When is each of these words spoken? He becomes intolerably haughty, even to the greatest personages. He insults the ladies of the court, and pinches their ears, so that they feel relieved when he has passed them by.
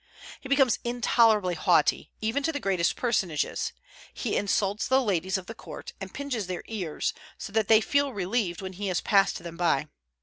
He 0.39 0.49
becomes 0.49 0.79
intolerably 0.83 1.53
haughty, 1.53 2.09
even 2.21 2.41
to 2.41 2.51
the 2.51 2.59
greatest 2.59 2.95
personages. 2.95 3.71
He 4.11 4.35
insults 4.35 4.87
the 4.87 4.99
ladies 4.99 5.37
of 5.37 5.45
the 5.45 5.53
court, 5.53 5.93
and 6.01 6.11
pinches 6.11 6.47
their 6.47 6.63
ears, 6.65 7.13
so 7.37 7.53
that 7.53 7.67
they 7.67 7.81
feel 7.81 8.11
relieved 8.11 8.63
when 8.63 8.73
he 8.73 8.87
has 8.87 8.99
passed 8.99 9.37
them 9.43 9.57
by. 9.57 9.85